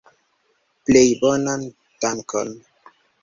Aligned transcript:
Plej 0.85 1.09
bonan 1.19 1.61
dankon. 2.01 2.49